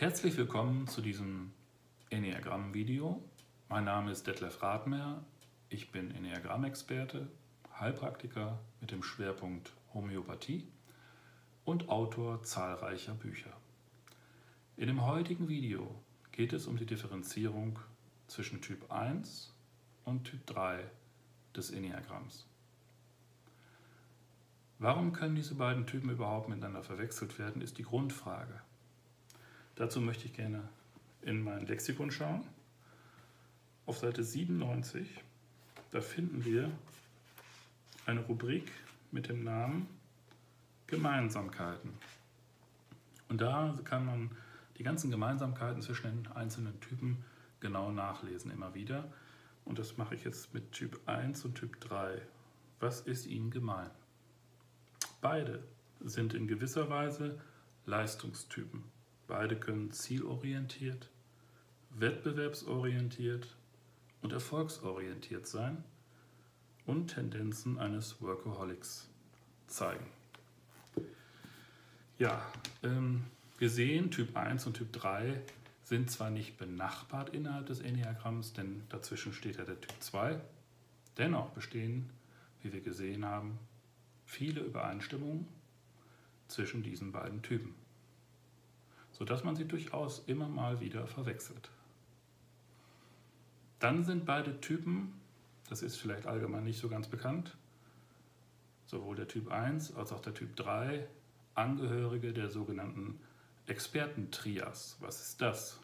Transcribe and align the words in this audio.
Herzlich 0.00 0.38
willkommen 0.38 0.86
zu 0.86 1.02
diesem 1.02 1.52
Enneagramm-Video. 2.08 3.22
Mein 3.68 3.84
Name 3.84 4.10
ist 4.12 4.26
Detlef 4.26 4.62
Rathmer. 4.62 5.22
Ich 5.68 5.92
bin 5.92 6.10
Enneagramm-Experte, 6.10 7.28
Heilpraktiker 7.78 8.58
mit 8.80 8.92
dem 8.92 9.02
Schwerpunkt 9.02 9.74
Homöopathie 9.92 10.66
und 11.66 11.90
Autor 11.90 12.42
zahlreicher 12.44 13.12
Bücher. 13.12 13.52
In 14.78 14.86
dem 14.86 15.04
heutigen 15.04 15.48
Video 15.48 15.94
geht 16.32 16.54
es 16.54 16.66
um 16.66 16.78
die 16.78 16.86
Differenzierung 16.86 17.78
zwischen 18.26 18.62
Typ 18.62 18.90
1 18.90 19.52
und 20.06 20.24
Typ 20.24 20.46
3 20.46 20.82
des 21.54 21.70
Enneagramms. 21.72 22.46
Warum 24.78 25.12
können 25.12 25.34
diese 25.34 25.56
beiden 25.56 25.86
Typen 25.86 26.08
überhaupt 26.08 26.48
miteinander 26.48 26.82
verwechselt 26.82 27.38
werden, 27.38 27.60
ist 27.60 27.76
die 27.76 27.84
Grundfrage. 27.84 28.62
Dazu 29.80 30.02
möchte 30.02 30.26
ich 30.26 30.34
gerne 30.34 30.68
in 31.22 31.42
mein 31.42 31.64
Lexikon 31.64 32.10
schauen. 32.10 32.44
Auf 33.86 33.96
Seite 33.96 34.22
97, 34.22 35.08
da 35.90 36.02
finden 36.02 36.44
wir 36.44 36.70
eine 38.04 38.20
Rubrik 38.20 38.70
mit 39.10 39.30
dem 39.30 39.42
Namen 39.42 39.88
Gemeinsamkeiten. 40.86 41.94
Und 43.30 43.40
da 43.40 43.74
kann 43.84 44.04
man 44.04 44.30
die 44.76 44.82
ganzen 44.82 45.10
Gemeinsamkeiten 45.10 45.80
zwischen 45.80 46.24
den 46.24 46.32
einzelnen 46.32 46.78
Typen 46.82 47.24
genau 47.60 47.90
nachlesen, 47.90 48.50
immer 48.50 48.74
wieder. 48.74 49.10
Und 49.64 49.78
das 49.78 49.96
mache 49.96 50.14
ich 50.14 50.24
jetzt 50.24 50.52
mit 50.52 50.72
Typ 50.72 51.00
1 51.06 51.46
und 51.46 51.54
Typ 51.54 51.80
3. 51.80 52.20
Was 52.80 53.00
ist 53.00 53.24
ihnen 53.24 53.50
gemein? 53.50 53.90
Beide 55.22 55.64
sind 56.00 56.34
in 56.34 56.46
gewisser 56.48 56.90
Weise 56.90 57.40
Leistungstypen. 57.86 58.99
Beide 59.30 59.54
können 59.54 59.92
zielorientiert, 59.92 61.08
wettbewerbsorientiert 61.90 63.46
und 64.22 64.32
erfolgsorientiert 64.32 65.46
sein 65.46 65.84
und 66.84 67.14
Tendenzen 67.14 67.78
eines 67.78 68.20
Workaholics 68.20 69.08
zeigen. 69.68 70.04
Ja, 72.18 72.44
ähm, 72.82 73.22
wir 73.58 73.70
sehen, 73.70 74.10
Typ 74.10 74.36
1 74.36 74.66
und 74.66 74.74
Typ 74.74 74.92
3 74.94 75.40
sind 75.84 76.10
zwar 76.10 76.30
nicht 76.30 76.58
benachbart 76.58 77.28
innerhalb 77.32 77.66
des 77.66 77.78
Enneagramms, 77.78 78.52
denn 78.52 78.82
dazwischen 78.88 79.32
steht 79.32 79.58
ja 79.58 79.64
der 79.64 79.80
Typ 79.80 79.94
2. 80.00 80.40
Dennoch 81.18 81.50
bestehen, 81.50 82.10
wie 82.64 82.72
wir 82.72 82.80
gesehen 82.80 83.24
haben, 83.24 83.60
viele 84.26 84.60
Übereinstimmungen 84.62 85.46
zwischen 86.48 86.82
diesen 86.82 87.12
beiden 87.12 87.42
Typen, 87.42 87.76
sodass 89.20 89.44
man 89.44 89.54
sie 89.54 89.68
durchaus 89.68 90.20
immer 90.28 90.48
mal 90.48 90.80
wieder 90.80 91.06
verwechselt. 91.06 91.68
Dann 93.78 94.02
sind 94.02 94.24
beide 94.24 94.62
Typen, 94.62 95.12
das 95.68 95.82
ist 95.82 95.96
vielleicht 95.96 96.26
allgemein 96.26 96.64
nicht 96.64 96.80
so 96.80 96.88
ganz 96.88 97.06
bekannt, 97.06 97.54
sowohl 98.86 99.16
der 99.16 99.28
Typ 99.28 99.50
1 99.50 99.94
als 99.94 100.12
auch 100.12 100.20
der 100.20 100.32
Typ 100.32 100.56
3 100.56 101.06
Angehörige 101.54 102.32
der 102.32 102.48
sogenannten 102.48 103.20
Expertentrias. 103.66 104.96
Was 105.00 105.20
ist 105.20 105.42
das? 105.42 105.78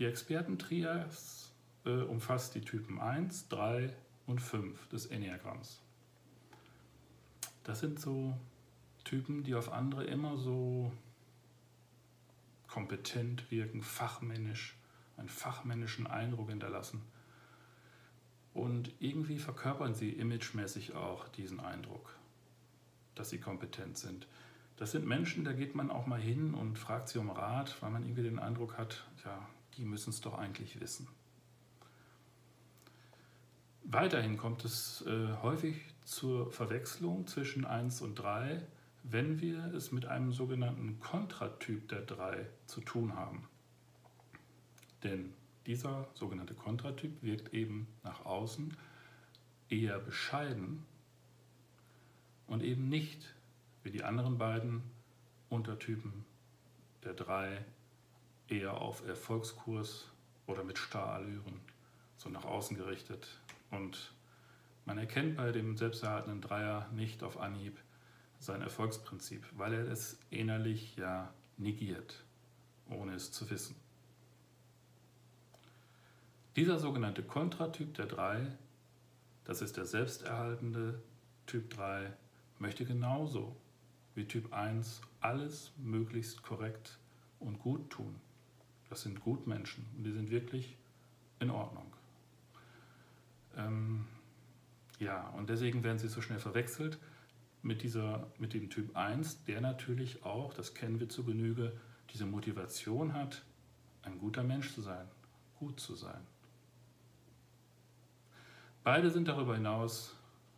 Die 0.00 0.06
Expertentrias 0.06 1.52
äh, 1.84 2.02
umfasst 2.02 2.56
die 2.56 2.62
Typen 2.62 2.98
1, 2.98 3.46
3 3.46 3.94
und 4.26 4.40
5 4.40 4.88
des 4.88 5.06
Enneagramms. 5.06 5.80
Das 7.62 7.78
sind 7.78 8.00
so 8.00 8.36
Typen, 9.04 9.44
die 9.44 9.54
auf 9.54 9.70
andere 9.72 10.02
immer 10.02 10.36
so 10.36 10.90
kompetent 12.70 13.50
wirken, 13.50 13.82
fachmännisch, 13.82 14.76
einen 15.16 15.28
fachmännischen 15.28 16.06
Eindruck 16.06 16.50
hinterlassen. 16.50 17.02
Und 18.54 18.92
irgendwie 19.00 19.38
verkörpern 19.38 19.94
sie 19.94 20.10
imagemäßig 20.10 20.94
auch 20.94 21.28
diesen 21.28 21.60
Eindruck, 21.60 22.16
dass 23.14 23.30
sie 23.30 23.38
kompetent 23.38 23.98
sind. 23.98 24.26
Das 24.76 24.92
sind 24.92 25.06
Menschen, 25.06 25.44
da 25.44 25.52
geht 25.52 25.74
man 25.74 25.90
auch 25.90 26.06
mal 26.06 26.20
hin 26.20 26.54
und 26.54 26.78
fragt 26.78 27.08
sie 27.08 27.18
um 27.18 27.30
Rat, 27.30 27.76
weil 27.82 27.90
man 27.90 28.02
irgendwie 28.02 28.22
den 28.22 28.38
Eindruck 28.38 28.78
hat, 28.78 29.04
ja, 29.24 29.46
die 29.76 29.84
müssen 29.84 30.10
es 30.10 30.20
doch 30.20 30.38
eigentlich 30.38 30.80
wissen. 30.80 31.06
Weiterhin 33.82 34.36
kommt 34.36 34.64
es 34.64 35.04
äh, 35.06 35.34
häufig 35.42 35.82
zur 36.04 36.50
Verwechslung 36.52 37.26
zwischen 37.26 37.64
1 37.64 38.02
und 38.02 38.14
3, 38.14 38.62
wenn 39.02 39.40
wir 39.40 39.72
es 39.74 39.92
mit 39.92 40.06
einem 40.06 40.32
sogenannten 40.32 41.00
Kontratyp 41.00 41.88
der 41.88 42.02
3 42.02 42.46
zu 42.66 42.80
tun 42.80 43.14
haben. 43.14 43.48
Denn 45.02 45.32
dieser 45.66 46.08
sogenannte 46.14 46.54
Kontratyp 46.54 47.22
wirkt 47.22 47.54
eben 47.54 47.86
nach 48.02 48.24
außen 48.24 48.76
eher 49.68 49.98
bescheiden 49.98 50.84
und 52.46 52.62
eben 52.62 52.88
nicht 52.88 53.34
wie 53.82 53.90
die 53.90 54.02
anderen 54.02 54.38
beiden 54.38 54.82
Untertypen 55.48 56.24
der 57.04 57.14
drei 57.14 57.64
eher 58.48 58.74
auf 58.74 59.06
Erfolgskurs 59.06 60.10
oder 60.46 60.64
mit 60.64 60.76
Starallüren, 60.78 61.60
so 62.16 62.28
nach 62.28 62.44
außen 62.44 62.76
gerichtet. 62.76 63.28
Und 63.70 64.12
man 64.84 64.98
erkennt 64.98 65.36
bei 65.36 65.52
dem 65.52 65.76
selbsterhaltenden 65.76 66.40
Dreier 66.40 66.88
nicht 66.92 67.22
auf 67.22 67.38
Anhieb 67.38 67.78
sein 68.40 68.62
Erfolgsprinzip, 68.62 69.46
weil 69.52 69.74
er 69.74 69.88
es 69.88 70.18
innerlich 70.30 70.96
ja 70.96 71.32
negiert, 71.58 72.24
ohne 72.88 73.14
es 73.14 73.30
zu 73.30 73.48
wissen. 73.50 73.76
Dieser 76.56 76.78
sogenannte 76.78 77.22
Kontratyp 77.22 77.94
der 77.94 78.06
drei, 78.06 78.46
das 79.44 79.62
ist 79.62 79.76
der 79.76 79.84
selbsterhaltende 79.84 81.00
Typ 81.46 81.70
3, 81.70 82.12
möchte 82.58 82.84
genauso 82.84 83.54
wie 84.14 84.24
Typ 84.24 84.52
1 84.52 85.02
alles 85.20 85.72
möglichst 85.76 86.42
korrekt 86.42 86.98
und 87.38 87.58
gut 87.58 87.90
tun. 87.90 88.20
Das 88.88 89.02
sind 89.02 89.20
Gutmenschen 89.20 89.86
und 89.96 90.04
die 90.04 90.12
sind 90.12 90.30
wirklich 90.30 90.76
in 91.38 91.50
Ordnung. 91.50 91.92
Ähm, 93.56 94.06
ja, 94.98 95.28
und 95.30 95.50
deswegen 95.50 95.84
werden 95.84 95.98
sie 95.98 96.08
so 96.08 96.20
schnell 96.20 96.40
verwechselt 96.40 96.98
mit, 97.62 97.82
dieser, 97.82 98.26
mit 98.38 98.54
dem 98.54 98.70
Typ 98.70 98.96
1, 98.96 99.44
der 99.44 99.60
natürlich 99.60 100.24
auch, 100.24 100.54
das 100.54 100.74
kennen 100.74 101.00
wir 101.00 101.08
zu 101.08 101.24
Genüge, 101.24 101.72
diese 102.12 102.26
Motivation 102.26 103.12
hat, 103.12 103.42
ein 104.02 104.18
guter 104.18 104.42
Mensch 104.42 104.74
zu 104.74 104.80
sein, 104.80 105.06
gut 105.58 105.78
zu 105.78 105.94
sein. 105.94 106.20
Beide 108.82 109.10
sind 109.10 109.28
darüber 109.28 109.54
hinaus 109.54 110.16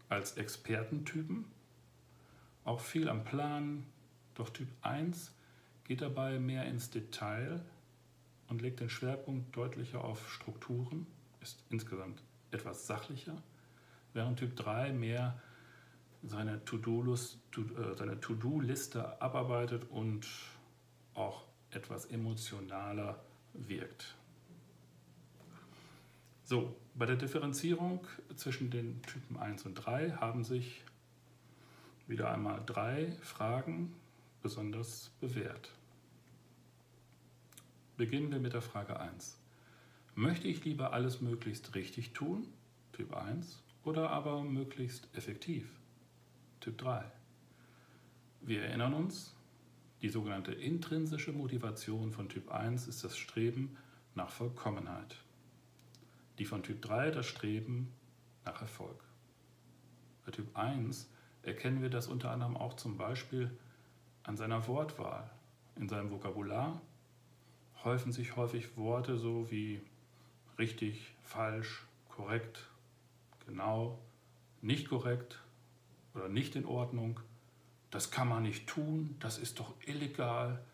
als 0.09 0.37
Expertentypen 0.37 1.47
auch 2.65 2.81
viel 2.81 3.09
am 3.09 3.25
Plan, 3.25 3.85
doch 4.35 4.51
Typ 4.51 4.69
1 4.83 5.35
geht 5.85 6.01
dabei 6.01 6.39
mehr 6.39 6.65
ins 6.67 6.91
Detail 6.91 7.61
und 8.49 8.63
legt 8.63 8.81
den 8.81 8.89
Schwerpunkt 8.89 9.57
deutlicher 9.57 10.05
auf 10.05 10.31
Strukturen, 10.31 11.07
ist 11.41 11.65
insgesamt 11.71 12.23
etwas 12.53 12.87
sachlicher, 12.87 13.43
während 14.13 14.39
Typ 14.39 14.55
3 14.57 14.93
mehr 14.93 15.41
seine 16.23 16.65
To-Do-Liste 16.65 18.99
äh, 18.99 19.23
abarbeitet 19.23 19.91
und 19.91 20.27
auch 21.15 21.45
etwas 21.71 22.07
emotionaler 22.07 23.23
wirkt. 23.55 24.15
So, 26.45 26.77
bei 26.95 27.07
der 27.07 27.17
Differenzierung 27.17 28.07
zwischen 28.37 28.71
den 28.71 29.03
Typen 29.03 29.37
1 29.37 29.67
und 29.67 29.75
3 29.75 30.13
haben 30.13 30.45
sich 30.45 30.85
wieder 32.07 32.31
einmal 32.31 32.63
drei 32.67 33.13
Fragen 33.23 33.95
besonders 34.43 35.11
bewährt. 35.21 35.71
Beginnen 37.97 38.33
wir 38.33 38.41
mit 38.41 38.53
der 38.53 38.63
Frage 38.63 38.99
1. 38.99 39.39
Möchte 40.15 40.49
ich 40.49 40.65
lieber 40.65 40.93
alles 40.93 41.21
möglichst 41.21 41.75
richtig 41.75 42.13
tun, 42.13 42.49
Typ 42.93 43.15
1, 43.15 43.63
oder 43.85 44.11
aber 44.11 44.43
möglichst 44.43 45.09
effektiv, 45.17 45.71
Typ 46.63 46.79
3? 46.79 47.03
Wir 48.41 48.63
erinnern 48.63 48.95
uns, 48.95 49.35
die 50.01 50.09
sogenannte 50.09 50.53
intrinsische 50.53 51.33
Motivation 51.33 52.13
von 52.13 52.29
Typ 52.29 52.53
1 52.53 52.87
ist 52.87 53.03
das 53.03 53.17
Streben 53.17 53.77
nach 54.15 54.31
Vollkommenheit. 54.31 55.17
Die 56.39 56.45
von 56.45 56.63
Typ 56.63 56.81
3 56.81 57.11
das 57.11 57.27
Streben 57.27 57.93
nach 58.45 58.61
Erfolg. 58.61 59.03
Bei 60.25 60.31
Typ 60.31 60.57
1 60.57 61.11
erkennen 61.43 61.83
wir 61.83 61.91
das 61.91 62.07
unter 62.07 62.31
anderem 62.31 62.57
auch 62.57 62.75
zum 62.75 62.97
Beispiel 62.97 63.51
an 64.23 64.37
seiner 64.37 64.69
Wortwahl. 64.69 65.29
In 65.75 65.89
seinem 65.89 66.13
Vokabular 66.13 66.81
häufen 67.83 68.13
sich 68.13 68.37
häufig 68.37 68.77
Worte 68.77 69.19
so 69.19 69.51
wie 69.51 69.83
richtig, 70.61 71.13
falsch, 71.23 71.83
korrekt, 72.09 72.69
genau, 73.47 73.99
nicht 74.61 74.89
korrekt 74.89 75.42
oder 76.15 76.29
nicht 76.29 76.57
in 76.57 76.65
Ordnung. 76.65 77.21
Das 77.91 78.11
kann 78.11 78.29
man 78.29 78.43
nicht 78.43 78.67
tun, 78.67 79.17
das 79.21 79.39
ist 79.39 79.61
doch 79.61 79.75
illegal, 79.87 80.65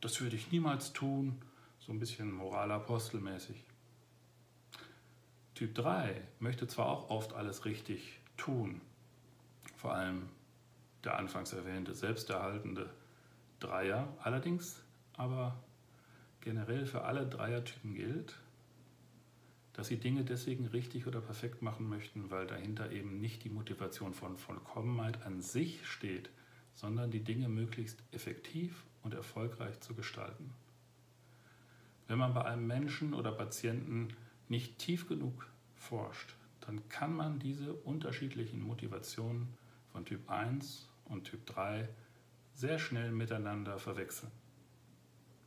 das 0.00 0.20
würde 0.20 0.36
ich 0.36 0.52
niemals 0.52 0.92
tun, 0.92 1.42
so 1.80 1.92
ein 1.92 1.98
bisschen 1.98 2.30
moralapostelmäßig. 2.30 3.64
Typ 5.54 5.74
3 5.74 6.20
möchte 6.38 6.68
zwar 6.68 6.86
auch 6.86 7.10
oft 7.10 7.32
alles 7.32 7.64
richtig 7.64 8.20
tun, 8.36 8.80
vor 9.76 9.94
allem 9.94 10.28
der 11.02 11.18
anfangs 11.18 11.52
erwähnte 11.52 11.94
selbsterhaltende 11.94 12.90
Dreier, 13.58 14.16
allerdings 14.22 14.82
aber 15.14 15.58
generell 16.40 16.86
für 16.86 17.02
alle 17.02 17.26
Dreiertypen 17.26 17.94
gilt, 17.94 18.36
dass 19.78 19.86
sie 19.86 19.98
Dinge 19.98 20.24
deswegen 20.24 20.66
richtig 20.66 21.06
oder 21.06 21.20
perfekt 21.20 21.62
machen 21.62 21.88
möchten, 21.88 22.32
weil 22.32 22.48
dahinter 22.48 22.90
eben 22.90 23.20
nicht 23.20 23.44
die 23.44 23.48
Motivation 23.48 24.12
von 24.12 24.36
Vollkommenheit 24.36 25.22
an 25.22 25.40
sich 25.40 25.86
steht, 25.86 26.30
sondern 26.74 27.12
die 27.12 27.22
Dinge 27.22 27.48
möglichst 27.48 28.02
effektiv 28.10 28.84
und 29.04 29.14
erfolgreich 29.14 29.78
zu 29.78 29.94
gestalten. 29.94 30.52
Wenn 32.08 32.18
man 32.18 32.34
bei 32.34 32.44
einem 32.44 32.66
Menschen 32.66 33.14
oder 33.14 33.30
Patienten 33.30 34.08
nicht 34.48 34.78
tief 34.78 35.06
genug 35.06 35.46
forscht, 35.76 36.34
dann 36.58 36.88
kann 36.88 37.14
man 37.14 37.38
diese 37.38 37.72
unterschiedlichen 37.72 38.60
Motivationen 38.60 39.46
von 39.92 40.04
Typ 40.04 40.28
1 40.28 40.88
und 41.04 41.22
Typ 41.22 41.46
3 41.46 41.88
sehr 42.52 42.80
schnell 42.80 43.12
miteinander 43.12 43.78
verwechseln. 43.78 44.32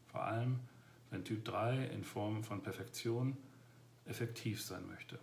Vor 0.06 0.24
allem, 0.24 0.62
wenn 1.10 1.26
Typ 1.26 1.44
3 1.44 1.88
in 1.88 2.06
Form 2.06 2.46
von 2.46 2.64
Perfektion 2.64 3.36
effektiv 4.06 4.62
sein 4.62 4.88
möchte, 4.88 5.20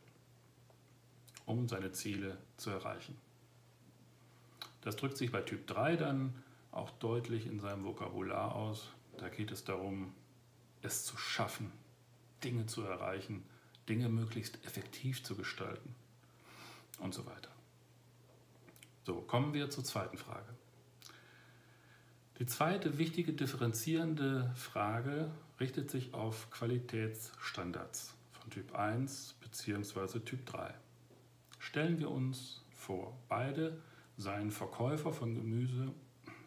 um 1.47 1.69
seine 1.69 1.93
Ziele 1.93 2.39
zu 2.57 2.71
erreichen. 2.71 3.17
Das 4.83 4.97
drückt 4.97 5.17
sich 5.17 5.33
bei 5.33 5.43
Typ 5.43 5.67
3 5.67 5.97
dann 5.97 6.35
auch 6.71 6.91
deutlich 6.91 7.47
in 7.47 7.61
seinem 7.61 7.85
Vokabular 7.85 8.55
aus. 8.55 8.89
Da 9.19 9.29
geht 9.29 9.51
es 9.51 9.65
darum, 9.65 10.15
es 10.83 11.05
zu 11.05 11.17
schaffen, 11.17 11.73
Dinge 12.45 12.67
zu 12.67 12.83
erreichen, 12.83 13.43
Dinge 13.89 14.09
möglichst 14.09 14.65
effektiv 14.65 15.25
zu 15.25 15.35
gestalten 15.35 15.95
und 17.01 17.15
so 17.15 17.27
weiter. 17.27 17.51
So, 19.05 19.23
kommen 19.23 19.55
wir 19.55 19.71
zur 19.71 19.85
zweiten 19.85 20.19
Frage. 20.19 20.55
Die 22.39 22.47
zweite 22.47 22.99
wichtige 22.99 23.33
differenzierende 23.33 24.53
Frage 24.55 25.31
richtet 25.59 25.91
sich 25.91 26.15
auf 26.15 26.51
Qualitätsstandards 26.51 28.15
von 28.41 28.51
Typ 28.51 28.75
1 28.75 29.37
bzw. 29.41 30.21
Typ 30.21 30.47
3. 30.47 30.75
Stellen 31.59 31.99
wir 31.99 32.11
uns 32.11 32.65
vor, 32.75 33.19
beide 33.29 33.81
seien 34.17 34.51
Verkäufer 34.51 35.13
von 35.13 35.35
Gemüse 35.35 35.93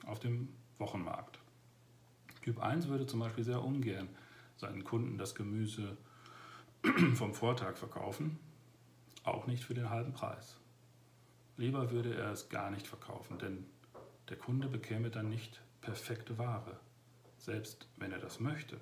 auf 0.05 0.19
dem 0.19 0.49
Wochenmarkt. 0.77 1.39
Typ 2.41 2.59
1 2.59 2.87
würde 2.87 3.05
zum 3.05 3.19
Beispiel 3.19 3.43
sehr 3.43 3.63
ungern 3.63 4.09
seinen 4.57 4.83
Kunden 4.83 5.17
das 5.17 5.35
Gemüse 5.35 5.97
vom 7.15 7.33
Vortag 7.33 7.77
verkaufen, 7.77 8.39
auch 9.23 9.47
nicht 9.47 9.63
für 9.63 9.73
den 9.73 9.89
halben 9.89 10.13
Preis. 10.13 10.57
Lieber 11.57 11.91
würde 11.91 12.15
er 12.15 12.31
es 12.31 12.49
gar 12.49 12.71
nicht 12.71 12.87
verkaufen, 12.87 13.37
denn 13.37 13.65
der 14.29 14.37
Kunde 14.37 14.67
bekäme 14.67 15.09
dann 15.09 15.29
nicht 15.29 15.61
perfekte 15.81 16.37
Ware, 16.37 16.79
selbst 17.37 17.87
wenn 17.97 18.11
er 18.11 18.19
das 18.19 18.39
möchte. 18.39 18.79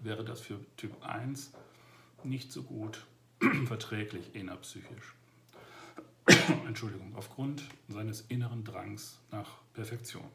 Wäre 0.00 0.24
das 0.24 0.40
für 0.40 0.58
Typ 0.76 1.04
1 1.04 1.52
nicht 2.24 2.52
so 2.52 2.62
gut 2.62 3.06
verträglich 3.66 4.34
innerpsychisch. 4.34 5.14
Entschuldigung, 6.66 7.14
aufgrund 7.16 7.62
seines 7.88 8.22
inneren 8.22 8.64
Drangs 8.64 9.18
nach 9.30 9.58
Perfektion. 9.74 10.28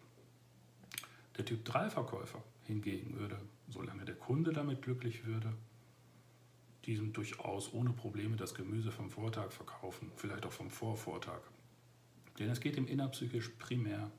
Der 1.37 1.45
Typ 1.45 1.65
3 1.65 1.89
Verkäufer 1.89 2.43
hingegen 2.65 3.17
würde, 3.17 3.37
solange 3.69 4.05
der 4.05 4.15
Kunde 4.15 4.53
damit 4.53 4.81
glücklich 4.81 5.25
würde, 5.25 5.51
diesem 6.85 7.13
durchaus 7.13 7.73
ohne 7.73 7.91
Probleme 7.91 8.35
das 8.35 8.53
Gemüse 8.53 8.91
vom 8.91 9.09
Vortag 9.09 9.51
verkaufen, 9.51 10.11
vielleicht 10.15 10.45
auch 10.45 10.51
vom 10.51 10.69
Vorvortag. 10.69 11.41
Denn 12.37 12.49
es 12.49 12.59
geht 12.59 12.77
ihm 12.77 12.87
innerpsychisch 12.87 13.49
primär 13.57 14.11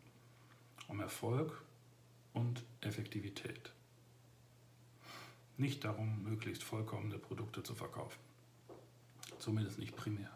um 0.88 1.00
Erfolg 1.00 1.62
und 2.32 2.64
Effektivität. 2.80 3.72
Nicht 5.58 5.84
darum, 5.84 6.22
möglichst 6.22 6.62
vollkommene 6.62 7.18
Produkte 7.18 7.62
zu 7.62 7.74
verkaufen. 7.74 8.18
Zumindest 9.38 9.78
nicht 9.78 9.96
primär. 9.96 10.30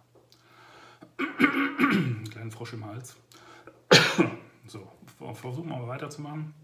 Kleinen 2.31 2.51
Frosch 2.51 2.73
im 2.73 2.85
Hals. 2.85 3.17
so, 4.67 4.91
versuchen 5.35 5.69
wir 5.69 5.77
mal 5.77 5.89
weiterzumachen 5.89 6.55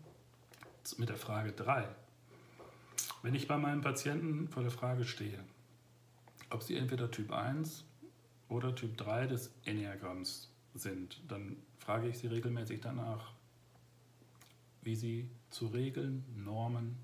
mit 0.97 1.09
der 1.09 1.17
Frage 1.17 1.53
3. 1.53 1.89
Wenn 3.23 3.35
ich 3.35 3.49
bei 3.49 3.57
meinem 3.57 3.81
Patienten 3.81 4.49
vor 4.49 4.63
der 4.63 4.71
Frage 4.71 5.05
stehe, 5.05 5.43
ob 6.51 6.63
sie 6.63 6.77
entweder 6.77 7.11
Typ 7.11 7.33
1 7.33 7.85
oder 8.49 8.75
Typ 8.75 8.97
3 8.97 9.27
des 9.27 9.53
Enneagramms 9.65 10.51
sind, 10.75 11.21
dann 11.29 11.57
frage 11.79 12.09
ich 12.09 12.19
sie 12.19 12.29
regelmäßig 12.29 12.81
danach, 12.81 13.33
wie 14.83 14.95
sie 14.95 15.29
zu 15.51 15.67
Regeln, 15.67 16.25
Normen, 16.37 16.97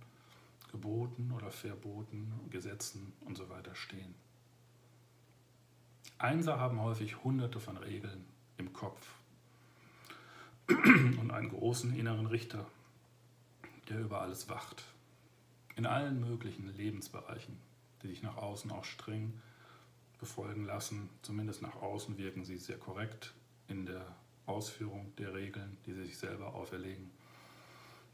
Geboten 0.72 1.30
oder 1.32 1.50
Verboten, 1.50 2.32
Gesetzen 2.50 3.12
und 3.20 3.36
so 3.36 3.48
weiter 3.48 3.74
stehen. 3.74 4.14
Einser 6.18 6.58
haben 6.58 6.80
häufig 6.80 7.22
hunderte 7.22 7.60
von 7.60 7.76
Regeln 7.76 8.24
im 8.56 8.72
Kopf 8.72 9.14
und 10.68 11.30
einen 11.30 11.50
großen 11.50 11.94
inneren 11.94 12.26
Richter, 12.26 12.66
der 13.88 14.00
über 14.00 14.22
alles 14.22 14.48
wacht. 14.48 14.84
In 15.76 15.86
allen 15.86 16.20
möglichen 16.20 16.74
Lebensbereichen 16.74 17.56
die 18.02 18.08
sich 18.08 18.22
nach 18.22 18.36
außen 18.36 18.70
auch 18.70 18.84
streng 18.84 19.32
befolgen 20.18 20.64
lassen. 20.64 21.08
Zumindest 21.22 21.62
nach 21.62 21.76
außen 21.76 22.18
wirken 22.18 22.44
sie 22.44 22.58
sehr 22.58 22.78
korrekt 22.78 23.32
in 23.68 23.86
der 23.86 24.04
Ausführung 24.46 25.14
der 25.16 25.34
Regeln, 25.34 25.76
die 25.86 25.92
sie 25.92 26.04
sich 26.04 26.18
selber 26.18 26.54
auferlegen. 26.54 27.10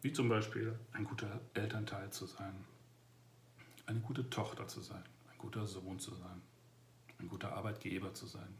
Wie 0.00 0.12
zum 0.12 0.28
Beispiel 0.28 0.78
ein 0.92 1.04
guter 1.04 1.40
Elternteil 1.54 2.10
zu 2.10 2.26
sein, 2.26 2.54
eine 3.86 4.00
gute 4.00 4.30
Tochter 4.30 4.68
zu 4.68 4.80
sein, 4.80 5.02
ein 5.30 5.38
guter 5.38 5.66
Sohn 5.66 5.98
zu 5.98 6.14
sein, 6.14 6.40
ein 7.18 7.28
guter 7.28 7.52
Arbeitgeber 7.54 8.14
zu 8.14 8.26
sein, 8.26 8.54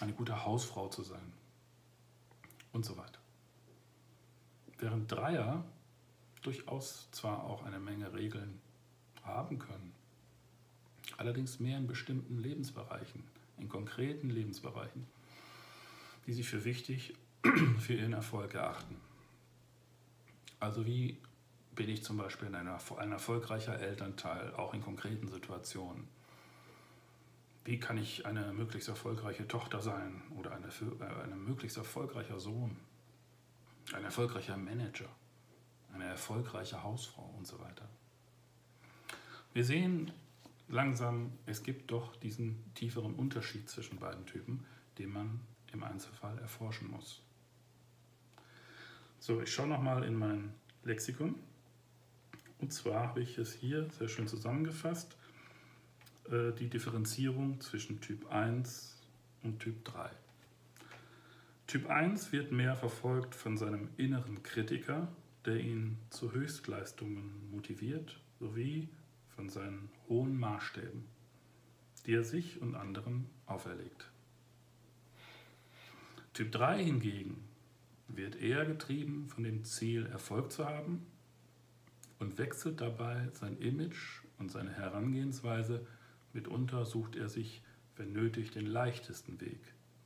eine 0.00 0.12
gute 0.12 0.44
Hausfrau 0.44 0.88
zu 0.88 1.02
sein 1.02 1.32
und 2.72 2.84
so 2.84 2.96
weiter. 2.96 3.18
Während 4.78 5.10
Dreier 5.10 5.64
durchaus 6.42 7.10
zwar 7.10 7.42
auch 7.44 7.64
eine 7.64 7.80
Menge 7.80 8.12
Regeln 8.12 8.60
haben 9.24 9.58
können. 9.58 9.92
Allerdings 11.16 11.58
mehr 11.58 11.78
in 11.78 11.88
bestimmten 11.88 12.38
Lebensbereichen, 12.38 13.24
in 13.58 13.68
konkreten 13.68 14.30
Lebensbereichen, 14.30 15.06
die 16.26 16.34
sie 16.34 16.44
für 16.44 16.64
wichtig 16.64 17.14
für 17.80 17.94
ihren 17.94 18.12
Erfolg 18.12 18.54
erachten. 18.54 18.96
Also 20.60 20.86
wie 20.86 21.18
bin 21.74 21.88
ich 21.88 22.02
zum 22.02 22.16
Beispiel 22.16 22.54
ein, 22.54 22.68
ein 22.68 23.12
erfolgreicher 23.12 23.78
Elternteil, 23.78 24.54
auch 24.54 24.72
in 24.74 24.82
konkreten 24.82 25.28
Situationen? 25.28 26.08
Wie 27.64 27.78
kann 27.78 27.98
ich 27.98 28.24
eine 28.24 28.52
möglichst 28.52 28.88
erfolgreiche 28.88 29.46
Tochter 29.46 29.80
sein 29.80 30.22
oder 30.36 30.52
eine, 30.52 30.68
äh, 30.68 31.22
ein 31.24 31.44
möglichst 31.44 31.76
erfolgreicher 31.76 32.40
Sohn, 32.40 32.76
ein 33.92 34.04
erfolgreicher 34.04 34.56
Manager, 34.56 35.08
eine 35.92 36.04
erfolgreiche 36.04 36.82
Hausfrau 36.82 37.34
und 37.36 37.46
so 37.46 37.58
weiter? 37.58 37.88
Wir 39.52 39.64
sehen 39.64 40.12
langsam, 40.68 41.32
es 41.46 41.62
gibt 41.62 41.90
doch 41.90 42.16
diesen 42.16 42.72
tieferen 42.74 43.14
Unterschied 43.14 43.68
zwischen 43.68 43.98
beiden 43.98 44.26
Typen, 44.26 44.64
den 44.98 45.12
man 45.12 45.40
im 45.72 45.82
Einzelfall 45.82 46.38
erforschen 46.38 46.90
muss. 46.90 47.22
So, 49.18 49.40
ich 49.40 49.52
schaue 49.52 49.68
nochmal 49.68 50.04
in 50.04 50.14
mein 50.14 50.52
Lexikon. 50.84 51.34
Und 52.58 52.72
zwar 52.72 53.08
habe 53.08 53.20
ich 53.20 53.38
es 53.38 53.52
hier 53.52 53.88
sehr 53.90 54.08
schön 54.08 54.28
zusammengefasst, 54.28 55.16
äh, 56.30 56.52
die 56.52 56.68
Differenzierung 56.68 57.60
zwischen 57.60 58.00
Typ 58.00 58.30
1 58.30 58.96
und 59.42 59.58
Typ 59.60 59.84
3. 59.84 60.10
Typ 61.66 61.90
1 61.90 62.32
wird 62.32 62.52
mehr 62.52 62.76
verfolgt 62.76 63.34
von 63.34 63.56
seinem 63.56 63.88
inneren 63.96 64.42
Kritiker, 64.42 65.08
der 65.44 65.56
ihn 65.56 65.98
zu 66.10 66.32
Höchstleistungen 66.32 67.50
motiviert, 67.50 68.20
sowie 68.38 68.88
von 69.34 69.48
seinen 69.48 69.90
hohen 70.08 70.38
Maßstäben, 70.38 71.04
die 72.06 72.14
er 72.14 72.24
sich 72.24 72.62
und 72.62 72.74
anderen 72.74 73.26
auferlegt. 73.46 74.10
Typ 76.32 76.52
3 76.52 76.84
hingegen 76.84 77.42
wird 78.16 78.36
eher 78.36 78.64
getrieben 78.64 79.28
von 79.28 79.44
dem 79.44 79.64
Ziel, 79.64 80.06
Erfolg 80.06 80.52
zu 80.52 80.66
haben 80.66 81.06
und 82.18 82.38
wechselt 82.38 82.80
dabei 82.80 83.28
sein 83.32 83.58
Image 83.58 84.22
und 84.38 84.50
seine 84.50 84.72
Herangehensweise. 84.72 85.86
Mitunter 86.32 86.84
sucht 86.84 87.16
er 87.16 87.28
sich, 87.28 87.62
wenn 87.96 88.12
nötig, 88.12 88.50
den 88.50 88.66
leichtesten 88.66 89.40
Weg, 89.40 89.60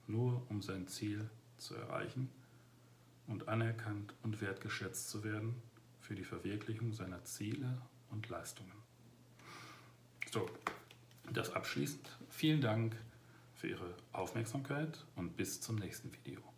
nur 0.06 0.48
um 0.48 0.62
sein 0.62 0.86
Ziel 0.86 1.28
zu 1.56 1.74
erreichen 1.74 2.30
und 3.26 3.48
anerkannt 3.48 4.14
und 4.22 4.40
wertgeschätzt 4.40 5.08
zu 5.08 5.24
werden 5.24 5.54
für 6.00 6.14
die 6.14 6.24
Verwirklichung 6.24 6.92
seiner 6.92 7.24
Ziele 7.24 7.80
und 8.10 8.28
Leistungen. 8.28 8.72
So, 10.32 10.48
das 11.32 11.52
abschließend. 11.52 12.08
Vielen 12.28 12.60
Dank 12.60 12.96
für 13.54 13.68
Ihre 13.68 13.94
Aufmerksamkeit 14.12 15.04
und 15.16 15.36
bis 15.36 15.60
zum 15.60 15.76
nächsten 15.76 16.12
Video. 16.12 16.49